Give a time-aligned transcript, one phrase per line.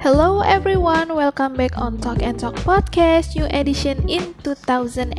[0.00, 5.12] Hello everyone, welcome back on Talk and Talk Podcast New edition in 2021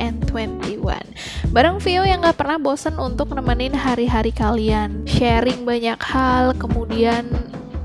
[1.54, 5.06] Bareng Vio yang gak pernah bosen untuk nemenin hari-hari kalian.
[5.06, 7.30] Sharing banyak hal, kemudian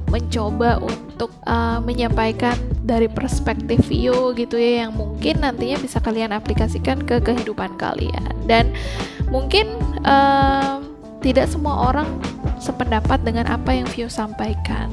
[0.09, 7.05] mencoba untuk uh, menyampaikan dari perspektif Vio gitu ya Yang mungkin nantinya bisa kalian aplikasikan
[7.05, 8.33] ke kehidupan kalian.
[8.49, 8.73] Dan
[9.29, 9.69] mungkin
[10.01, 10.81] uh,
[11.21, 12.09] tidak semua orang
[12.57, 14.89] sependapat dengan apa yang Vio sampaikan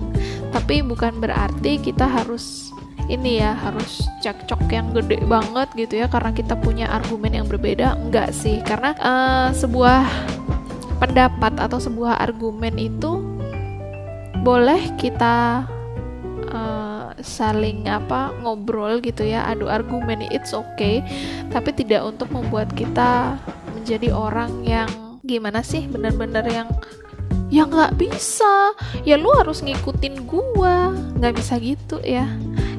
[0.55, 2.71] tapi bukan berarti kita harus
[3.11, 7.99] ini ya harus cekcok yang gede banget gitu ya karena kita punya argumen yang berbeda.
[8.01, 10.07] Enggak sih karena uh, sebuah
[11.03, 13.21] pendapat atau sebuah argumen itu
[14.41, 15.67] boleh kita
[16.49, 21.05] uh, saling apa ngobrol gitu ya adu argumen it's okay.
[21.53, 23.37] Tapi tidak untuk membuat kita
[23.75, 24.89] menjadi orang yang
[25.27, 26.69] gimana sih benar-benar yang
[27.49, 28.75] ya nggak bisa.
[29.07, 30.93] Ya lu harus ngikutin gua.
[31.19, 32.29] Nggak bisa gitu ya.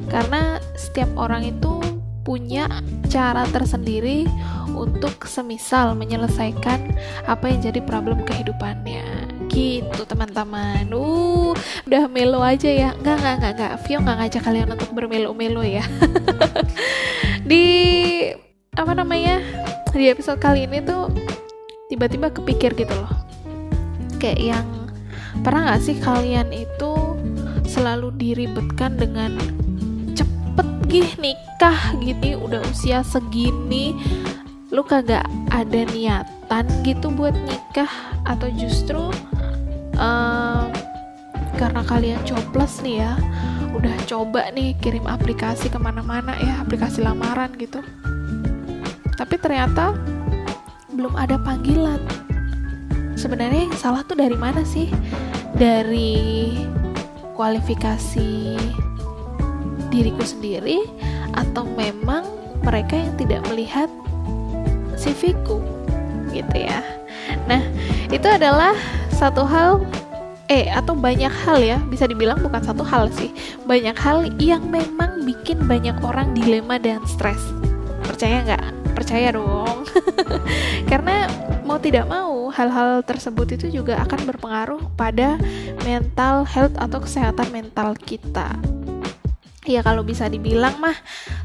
[0.06, 1.80] Karena setiap orang itu
[2.26, 2.66] punya
[3.06, 4.26] cara tersendiri
[4.74, 6.92] untuk semisal menyelesaikan
[7.24, 9.30] apa yang jadi problem kehidupannya.
[9.48, 10.90] Gitu teman-teman.
[10.92, 12.90] Uh udah melo aja ya.
[13.00, 13.72] Nggak nggak nggak nggak.
[13.86, 15.84] Vio nggak ngajak kalian untuk bermelo-melo ya.
[17.50, 17.64] Di
[18.76, 19.40] apa namanya
[19.96, 21.08] di episode kali ini tuh
[21.88, 23.25] tiba-tiba kepikir gitu loh
[24.18, 24.66] kayak yang
[25.44, 26.92] pernah nggak sih kalian itu
[27.66, 29.36] selalu diribetkan dengan
[30.16, 33.92] cepet gih nikah gitu udah usia segini
[34.74, 35.22] lu kagak
[35.54, 37.90] ada niatan gitu buat nikah?
[38.26, 38.98] Atau justru
[39.94, 40.66] um,
[41.54, 43.12] karena kalian coples nih ya
[43.72, 47.78] udah coba nih kirim aplikasi ke mana-mana ya aplikasi lamaran gitu.
[49.16, 49.94] Tapi ternyata
[50.92, 52.25] belum ada panggilan
[53.16, 54.92] sebenarnya salah tuh dari mana sih?
[55.56, 56.52] Dari
[57.32, 58.60] kualifikasi
[59.88, 60.84] diriku sendiri
[61.32, 62.24] atau memang
[62.60, 63.88] mereka yang tidak melihat
[64.96, 65.64] CV-ku
[66.32, 66.84] gitu ya.
[67.48, 67.64] Nah,
[68.12, 68.76] itu adalah
[69.12, 69.80] satu hal
[70.46, 73.32] eh atau banyak hal ya, bisa dibilang bukan satu hal sih.
[73.64, 77.40] Banyak hal yang memang bikin banyak orang dilema dan stres.
[78.04, 78.64] Percaya nggak?
[78.92, 79.88] Percaya dong.
[80.90, 81.26] Karena
[81.64, 85.38] mau tidak mau hal-hal tersebut itu juga akan berpengaruh pada
[85.82, 88.54] mental health atau kesehatan mental kita
[89.66, 90.94] ya kalau bisa dibilang mah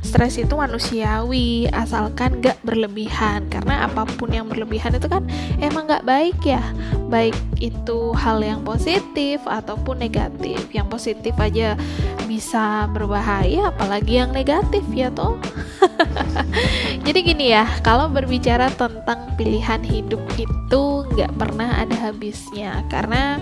[0.05, 3.49] stres itu manusiawi asalkan gak berlebihan.
[3.49, 5.25] Karena apa pun yang berlebihan itu kan
[5.59, 6.61] emang gak baik ya.
[7.09, 10.61] Baik itu hal yang positif ataupun negatif.
[10.71, 11.75] Yang positif aja
[12.29, 15.35] bisa berbahaya apalagi yang negatif ya toh.
[17.05, 20.83] Jadi gini ya kalau berbicara tentang pilihan hidup itu
[21.17, 22.85] gak pernah ada habisnya.
[22.87, 23.41] Karena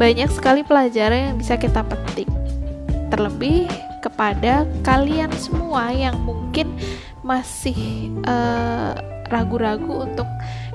[0.00, 2.39] banyak sekali pelajaran yang bisa kita petik
[3.10, 3.66] terlebih
[4.00, 6.72] kepada kalian semua yang mungkin
[7.20, 8.92] masih eh,
[9.30, 10.26] ragu-ragu untuk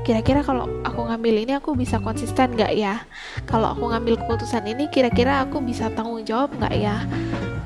[0.06, 3.04] kira-kira kalau aku ngambil ini aku bisa konsisten nggak ya?
[3.50, 7.04] Kalau aku ngambil keputusan ini kira-kira aku bisa tanggung jawab nggak ya?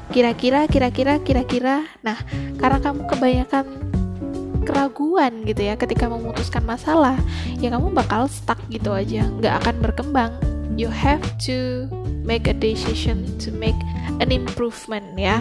[0.09, 1.85] Kira-kira kira-kira kira-kira.
[2.01, 2.17] Nah
[2.57, 3.65] karena kamu kebanyakan
[4.63, 7.17] keraguan gitu ya ketika memutuskan masalah
[7.57, 10.31] ya kamu bakal stuck gitu aja nggak akan berkembang.
[10.79, 11.91] You have to
[12.23, 13.75] make a decision to make
[14.19, 15.39] an improvement ya.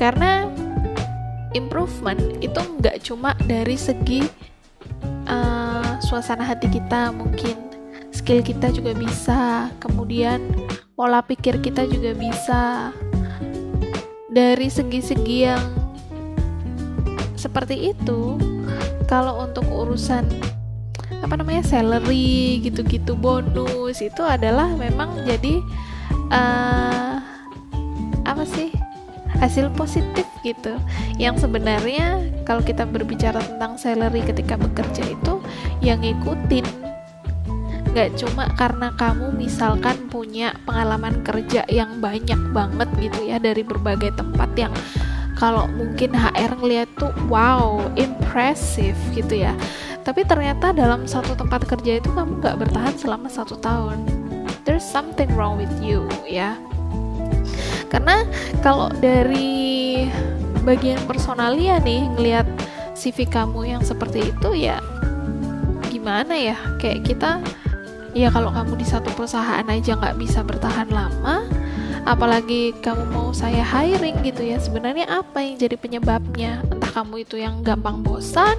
[0.00, 0.48] Karena
[1.54, 4.26] improvement itu nggak cuma dari segi
[5.30, 7.56] uh, suasana hati kita mungkin
[8.10, 10.42] skill kita juga bisa kemudian
[10.98, 12.90] pola pikir kita juga bisa.
[14.34, 15.62] Dari segi-segi yang
[17.38, 18.34] seperti itu
[19.06, 20.26] kalau untuk urusan
[21.22, 25.60] apa namanya salary gitu-gitu bonus itu adalah memang jadi
[26.32, 27.03] uh,
[28.34, 28.74] apa sih?
[29.38, 30.74] Hasil positif gitu.
[31.22, 35.38] Yang sebenarnya kalau kita berbicara tentang salary ketika bekerja itu
[35.78, 36.66] yang ngikutin.
[37.94, 44.18] Nggak cuma karena kamu misalkan punya pengalaman kerja yang banyak banget gitu ya dari berbagai
[44.18, 44.74] tempat yang
[45.38, 49.54] kalau mungkin HR ngeliat tuh wow impressive gitu ya.
[50.02, 54.02] Tapi ternyata dalam satu tempat kerja itu kamu nggak bertahan selama satu tahun.
[54.66, 56.58] There's something wrong with you ya
[57.94, 58.26] karena
[58.58, 60.10] kalau dari
[60.66, 62.48] bagian personalia nih ngelihat
[62.98, 64.82] CV kamu yang seperti itu ya
[65.94, 66.58] gimana ya?
[66.82, 67.30] Kayak kita
[68.18, 71.46] ya kalau kamu di satu perusahaan aja nggak bisa bertahan lama
[72.04, 76.66] apalagi kamu mau saya hiring gitu ya sebenarnya apa yang jadi penyebabnya?
[76.68, 78.58] Entah kamu itu yang gampang bosan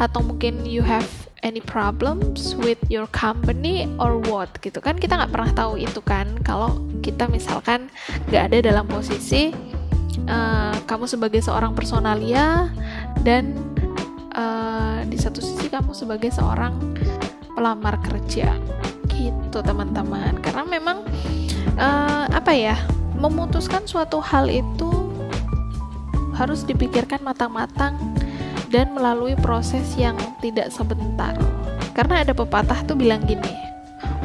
[0.00, 1.04] atau mungkin you have
[1.44, 4.96] any problems with your company or what gitu kan?
[4.96, 7.86] Kita nggak pernah tahu itu kan kalau kita misalkan
[8.26, 9.54] gak ada dalam posisi
[10.26, 12.74] uh, kamu sebagai seorang personalia
[13.22, 13.54] dan
[14.34, 16.98] uh, di satu sisi kamu sebagai seorang
[17.54, 18.50] pelamar kerja.
[19.06, 20.42] Gitu teman-teman.
[20.42, 21.06] Karena memang
[21.78, 22.74] uh, apa ya
[23.14, 24.90] memutuskan suatu hal itu
[26.34, 27.96] harus dipikirkan matang-matang
[28.68, 31.32] dan melalui proses yang tidak sebentar.
[31.96, 33.65] Karena ada pepatah tuh bilang gini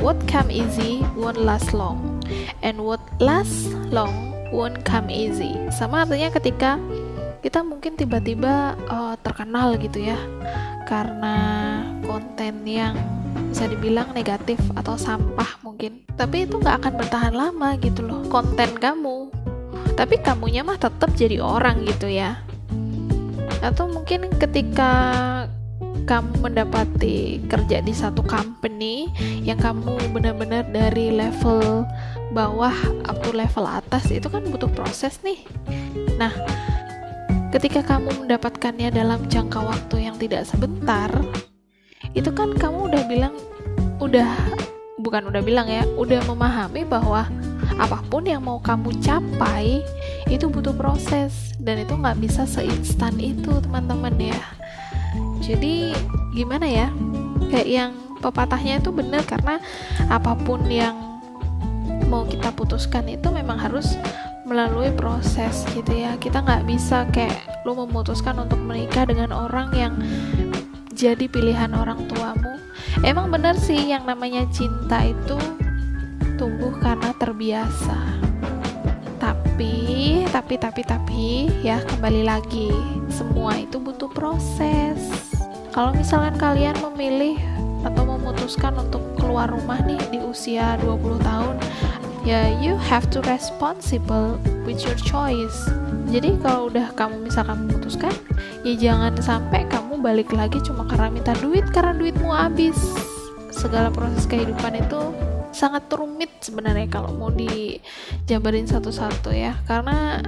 [0.01, 2.19] what come easy won't last long.
[2.65, 5.56] And what lasts long won't come easy.
[5.69, 6.81] Sama artinya ketika
[7.45, 10.18] kita mungkin tiba-tiba uh, terkenal gitu ya.
[10.89, 11.38] Karena
[12.03, 12.98] konten yang
[13.53, 16.03] bisa dibilang negatif atau sampah mungkin.
[16.18, 19.30] Tapi itu nggak akan bertahan lama gitu loh konten kamu.
[19.94, 22.42] Tapi kamunya mah tetap jadi orang gitu ya.
[23.62, 24.92] Atau mungkin ketika
[26.06, 29.09] kamu mendapati kerja di satu company
[29.45, 31.86] yang kamu benar-benar dari level
[32.31, 32.74] bawah
[33.21, 35.45] to level atas itu kan butuh proses nih.
[36.18, 36.33] Nah
[37.53, 41.12] ketika kamu mendapatkannya dalam jangka waktu yang tidak sebentar
[42.12, 43.36] itu kan kamu udah bilang
[44.01, 44.27] udah
[45.00, 47.30] bukan udah bilang ya udah memahami bahwa
[47.80, 49.81] apa pun yang mau kamu capai
[50.27, 51.53] itu butuh proses.
[51.62, 54.61] Dan itu nggak bisa seinstan itu teman-teman ya
[55.41, 55.97] jadi
[56.31, 56.88] gimana ya?
[57.49, 57.91] Kayak yang
[58.21, 59.57] pepatahnya itu benar karena
[60.07, 60.95] apa pun yang
[62.07, 63.97] mau kita putuskan itu memang harus
[64.45, 66.15] melalui proses gitu ya.
[66.21, 69.93] Kita nggak bisa kayak lu memutuskan untuk menikah dengan orang yang
[70.93, 72.61] jadi pilihan orang tuamu.
[73.01, 75.39] Emang bener sih yang namanya cinta itu
[76.38, 77.97] tumbuh karena terbiasa.
[79.17, 81.25] Tapi tapi tapi tapi
[81.65, 82.69] ya kembali lagi.
[83.11, 85.31] Semua itu butuh proses
[85.71, 87.39] kalau misalkan kalian memilih
[87.81, 91.56] atau memutuskan untuk keluar rumah nih di usia 20 tahun
[92.21, 94.38] ya you have to responsible
[94.68, 95.65] with your choice.
[96.12, 98.13] Jadi kalau udah kamu misalkan memutuskan
[98.62, 102.77] ya jangan sampai kamu balik lagi cuma karena minta duit karena duitmu habis.
[103.50, 105.00] Segala proses kehidupan itu
[105.51, 109.57] sangat rumit sebenarnya kalau mau dijabarin satu-satu ya.
[109.65, 110.21] Karena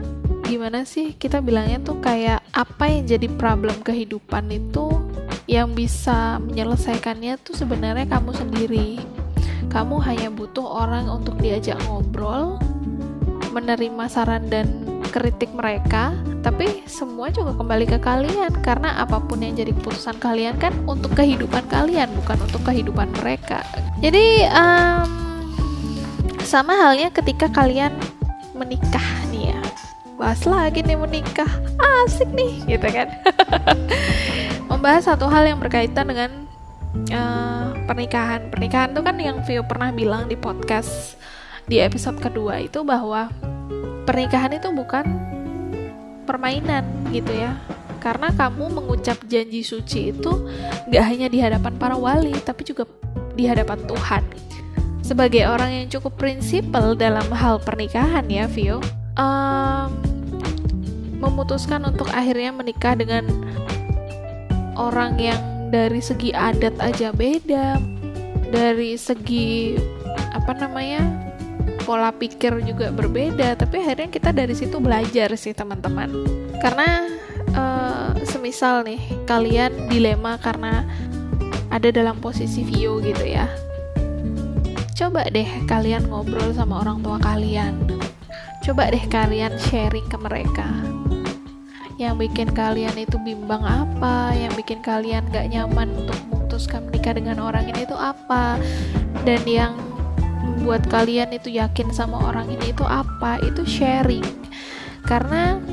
[0.48, 5.03] gimana sih kita bilangnya tuh kayak apa yang jadi problem kehidupan itu
[5.50, 9.01] yang bisa menyelesaikannya tuh sebenarnya kamu sendiri
[9.74, 12.62] kamu hanya butuh orang untuk diajak ngobrol,
[13.57, 14.69] menerima saran dan
[15.10, 16.13] kritik mereka,
[16.45, 21.18] tapi semua juga kembali ke kalian karena apa pun yang jadi keputusan kalian kan untuk
[21.18, 23.66] kehidupan kalian, bukan untuk kehidupan mereka.
[23.98, 25.10] Jadi um,
[26.46, 27.98] sama halnya ketika kalian
[28.54, 29.60] menikah nih ya.
[30.22, 31.50] Bahas lagi nih menikah.
[32.06, 33.10] Asik nih, gitu kan.
[34.84, 36.44] Membahas satu hal yang berkaitan dengan
[37.16, 38.52] uh, pernikahan.
[38.52, 41.16] Pernikahan itu kan yang Vio pernah bilang di podcast
[41.72, 43.32] di episode kedua itu bahwa
[44.04, 45.08] pernikahan itu bukan
[46.28, 46.84] permainan
[47.16, 47.56] gitu ya.
[48.04, 50.52] Karena kamu mengucap janji suci itu
[50.92, 52.84] gak hanya di hadapan para wali tapi juga
[53.40, 54.24] di hadapan Tuhan.
[55.00, 58.84] Sebagai orang yang cukup prinsipal dalam hal pernikahan ya Vio
[59.16, 59.88] um,
[61.24, 63.24] memutuskan untuk akhirnya menikah dengan
[64.78, 65.42] orang yang
[65.74, 67.81] dari segi adat aja beda
[68.54, 69.74] dari segi
[70.34, 71.02] apa namanya
[71.84, 76.13] pola pikir juga berbeda tapi akhirnya kita dari situ belajar sih teman-teman.
[76.62, 77.10] Karena
[77.58, 80.86] uh, semisal nih kalian dilema karena
[81.74, 83.50] ada dalam posisi view gitu ya.
[84.94, 87.75] Coba deh kalian ngobrol sama orang tua kalian.
[88.63, 91.02] Coba deh kalian sharing ke mereka
[92.03, 94.36] yang bikin kalian itu bimbang apa?
[94.36, 98.60] Yang bikin kalian gak nyaman untuk memutuskan menikah dengan orang ini itu apa?
[99.24, 99.74] Dan yang
[100.43, 103.39] membuat kalian itu yakin sama orang ini itu apa?
[103.39, 104.27] Itu sharing.
[105.07, 105.63] Karena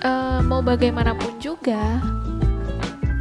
[0.00, 0.12] e,
[0.48, 2.00] mau bagaimanapun juga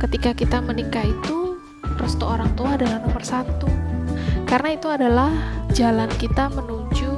[0.07, 1.59] ketika kita menikah itu
[1.99, 3.67] restu orang tua adalah nomor satu.
[4.47, 5.31] Karena itu adalah
[5.75, 7.11] jalan kita menuju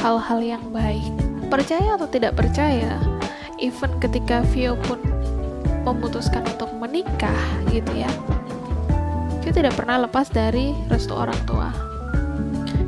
[0.00, 1.12] hal-hal yang baik.
[1.52, 3.09] Percaya atau tidak percaya
[3.60, 4.98] even ketika Vio pun
[5.84, 7.36] memutuskan untuk menikah
[7.72, 8.10] gitu ya
[9.40, 11.72] Vio tidak pernah lepas dari restu orang tua.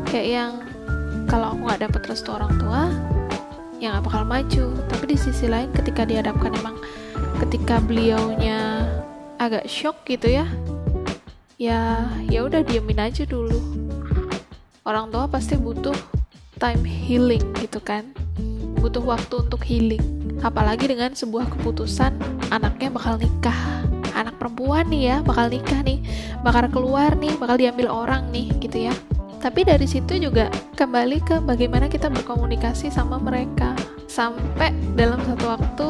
[0.05, 0.53] Kayak yang
[1.25, 2.93] kalau aku nggak dapet restu orang tua
[3.81, 4.67] yang gak bakal maju.
[4.93, 6.77] Tapi di sisi lain ketika dihadapkan emang
[7.41, 8.85] ketika beliaunya
[9.41, 10.47] agak shock gitu ya
[11.57, 13.57] ya ya udah diemin aja dulu.
[14.85, 15.97] Orang tua pasti butuh
[16.61, 18.13] time healing gitu kan
[18.79, 22.19] butuh waktu untuk healing apalagi dengan sebuah keputusan
[22.51, 23.57] anaknya bakal nikah.
[24.13, 26.03] Anak perempuan nih ya bakal nikah nih.
[26.45, 28.95] Bakal keluar nih bakal diambil orang nih gitu ya.
[29.43, 30.47] Tapi dari situ juga
[30.79, 33.75] kembali ke bagaimana kita berkomunikasi sama mereka.
[34.07, 35.89] Sampai dalam satu waktu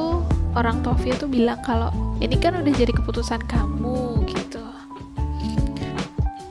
[0.56, 1.90] orang Vio tuh bilang kalau
[2.20, 4.64] ini kan udah jadi keputusan kamu gitu.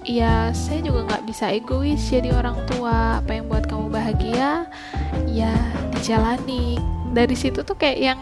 [0.06, 3.24] Ya saya juga nggak bisa egois jadi orang tua.
[3.24, 4.68] Apa yang buat kamu bahagia?
[5.26, 5.56] Ya
[5.96, 6.78] dijalani
[7.12, 8.20] dari situ tuh kayak yang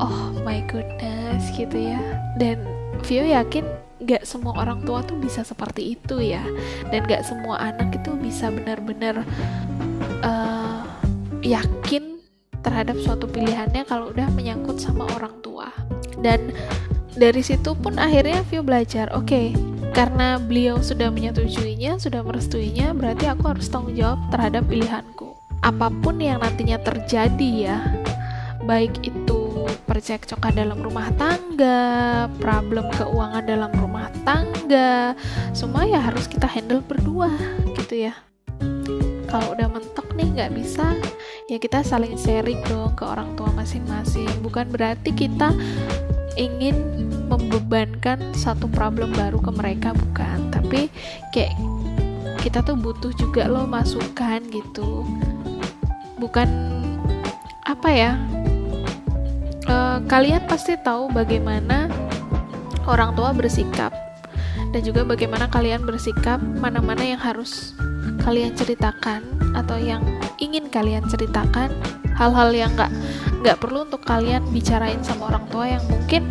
[0.00, 2.00] oh my goodness gitu ya.
[2.40, 2.64] Dan
[3.04, 3.64] Vio yakin
[4.04, 6.42] gak semua orang tua tuh bisa seperti itu ya.
[6.88, 9.24] Dan gak semua anak itu bisa benar-benar
[10.24, 10.84] uh,
[11.44, 12.20] yakin
[12.60, 15.72] terhadap suatu pilihannya kalau udah menyangkut sama orang tua.
[16.20, 16.52] Dan
[17.16, 19.46] dari situ pun akhirnya Vio belajar oke okay,
[19.92, 25.36] karena beliau sudah menyetujuinya sudah merestuinya berarti aku harus tanggung jawab terhadap pilihanku.
[25.60, 27.99] Apa pun yang nantinya terjadi ya
[28.64, 35.18] baik itu percekcokan dalam rumah tangga, problem keuangan dalam rumah tangga,
[35.50, 37.32] semua ya harus kita handle berdua
[37.74, 38.14] gitu ya.
[39.30, 40.98] Kalau udah mentok nih nggak bisa
[41.46, 44.30] ya kita saling sharing dong ke orang tua masing-masing.
[44.42, 45.54] Bukan berarti kita
[46.38, 46.74] ingin
[47.30, 50.50] membebankan satu problem baru ke mereka bukan.
[50.50, 50.90] Tapi
[51.34, 51.54] kayak
[52.42, 55.06] kita tuh butuh juga loh masukan gitu.
[56.18, 56.48] Bukan
[57.66, 58.18] apa ya
[59.68, 61.90] uh, kalian pasti tahu bagaimana
[62.88, 63.92] orang tua bersikap
[64.70, 67.74] dan juga bagaimana kalian bersikap mana-mana yang harus
[68.22, 69.24] kalian ceritakan
[69.58, 70.00] atau yang
[70.38, 71.74] ingin kalian ceritakan.
[72.20, 72.92] Hal-hal yang nggak
[73.40, 76.28] nggak perlu untuk kalian bicarain sama orang tua yang mungkin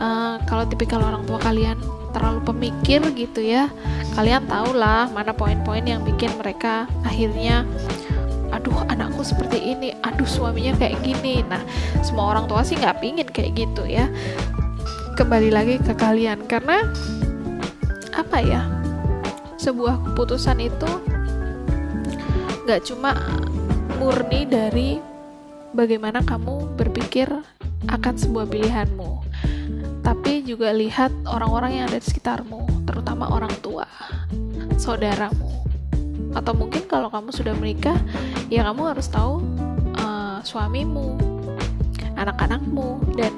[0.00, 1.76] uh, kalau tipikal orang tua kalian
[2.16, 3.68] terlalu pemikir gitu ya
[4.16, 7.68] kalian tahu lah mana poin-poin yang bikin mereka akhirnya
[8.50, 11.44] aduh anakku seperti ini aduh suaminya kayak gini.
[11.46, 11.60] Nah
[12.00, 14.08] semua orang tua sih nggak pingin kayak gitu ya.
[15.18, 16.86] Kembali lagi ke kalian karena
[18.14, 18.62] apa ya
[19.58, 20.90] sebuah keputusan itu
[22.68, 23.16] gak cuma
[23.98, 25.02] murni dari
[25.72, 27.26] bagaimana kamu berpikir
[27.88, 29.10] akan sebuah pilihanmu,
[30.04, 33.88] tapi juga lihat orang-orang yang ada di sekitarmu, terutama orang tua,
[34.76, 35.47] saudaramu,
[36.36, 37.96] atau mungkin kalau kamu sudah menikah,
[38.52, 39.40] ya kamu harus tahu
[39.96, 41.16] uh, suamimu,
[42.16, 43.32] anak-anakmu, dan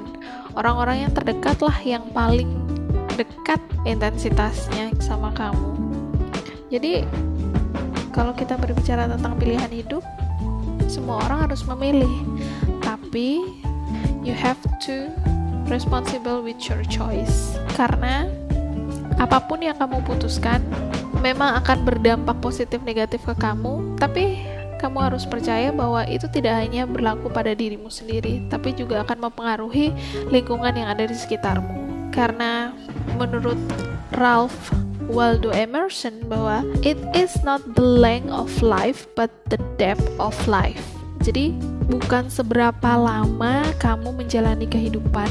[0.55, 2.51] orang-orang yang terdekat lah yang paling
[3.15, 5.71] dekat intensitasnya sama kamu.
[6.71, 7.03] Jadi
[8.11, 10.03] kalau kita berbicara tentang pilihan hidup,
[10.91, 12.11] semua orang harus memilih.
[12.83, 13.39] Tapi
[14.23, 15.07] you have to
[15.71, 17.55] responsible with your choice.
[17.79, 18.27] Karena
[19.15, 20.59] apa pun yang kamu putuskan
[21.21, 24.41] memang akan berdampak positif negatif ke kamu, tapi
[24.81, 29.93] kamu harus percaya bahwa itu tidak hanya berlaku pada dirimu sendiri, tapi juga akan mempengaruhi
[30.33, 32.09] lingkungan yang ada di sekitarmu.
[32.09, 32.73] Karena
[33.21, 33.57] menurut
[34.17, 34.73] Ralph
[35.07, 40.81] Waldo Emerson bahwa it is not the length of life but the depth of life.
[41.21, 41.53] Jadi
[41.85, 45.29] bukan seberapa lama kamu menjalani kehidupan,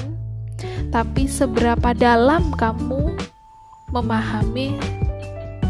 [0.94, 3.18] tapi seberapa dalam kamu
[3.90, 4.78] memahami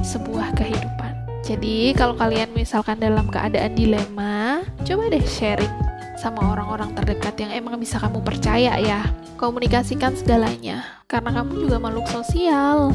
[0.02, 1.12] sebuah kehidupan.
[1.40, 5.72] Jadi kalau kalian misalkan dalam keadaan dilema, coba deh sharing
[6.20, 9.08] sama orang-orang terdekat yang emang bisa kamu percaya ya.
[9.40, 12.92] Komunikasikan segalanya, karena kamu juga makhluk sosial.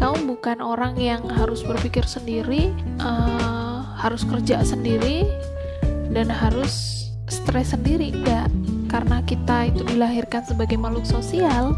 [0.00, 2.72] Kamu bukan orang yang harus berpikir sendiri,
[3.04, 5.28] uh, harus kerja sendiri,
[6.08, 8.48] dan harus stres sendiri, enggak.
[8.88, 11.76] Karena kita itu dilahirkan sebagai makhluk sosial,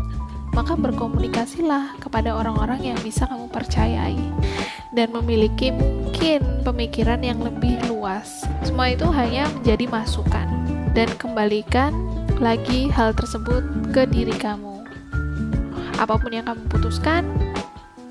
[0.56, 4.16] maka berkomunikasilah kepada orang-orang yang bisa kamu percayai
[4.96, 8.48] dan memiliki mungkin pemikiran yang lebih luas.
[8.64, 10.48] Semua itu hanya menjadi masukan
[10.96, 11.92] dan kembalikan
[12.40, 13.60] lagi hal tersebut
[13.92, 14.80] ke diri kamu.
[16.00, 17.28] Apa pun yang kamu putuskan,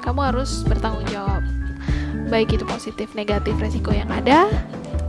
[0.06, 1.42] kamu harus bertanggung jawab.
[2.30, 4.46] Baik itu positif, negatif, resiko yang ada,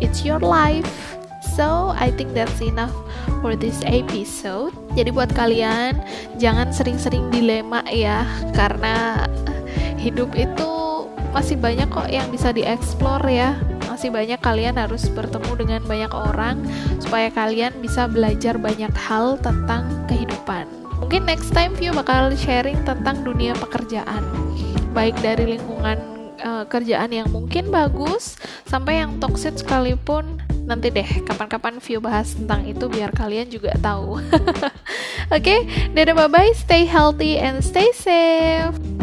[0.00, 1.20] it's your life.
[1.56, 2.92] So, I think that's enough
[3.40, 4.76] for this episode.
[4.92, 5.96] Jadi buat kalian,
[6.36, 9.24] jangan sering-sering dilema ya, karena
[9.96, 13.56] hidup itu masih banyak kok yang bisa dieksplor ya
[13.96, 16.60] masih banyak kalian harus bertemu dengan banyak orang
[17.00, 20.68] supaya kalian bisa belajar banyak hal tentang kehidupan.
[21.00, 24.20] Mungkin next time View bakal sharing tentang dunia pekerjaan,
[24.92, 25.96] baik dari lingkungan
[26.44, 28.36] uh, kerjaan yang mungkin bagus
[28.68, 30.44] sampai yang toxic sekalipun.
[30.66, 34.18] Nanti deh kapan-kapan View bahas tentang itu biar kalian juga tahu.
[34.18, 34.72] Oke,
[35.30, 35.60] okay,
[35.94, 38.95] dadah bye bye, stay healthy and stay safe.